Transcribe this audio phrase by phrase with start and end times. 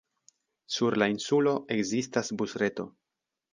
[0.75, 2.91] Sur la insulo ekzistas busreto.